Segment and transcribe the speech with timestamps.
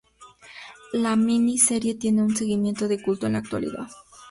[0.93, 3.85] La mini- serie tiene un seguimiento de culto en la actualidad.